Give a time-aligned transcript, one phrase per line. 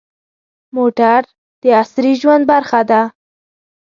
[0.75, 1.21] موټر
[1.61, 3.01] د عصري ژوند برخه ده.